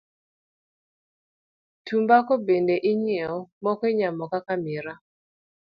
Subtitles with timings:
[1.85, 4.99] Tumbako bende ing'weyo, moko inyamo kaka miraa.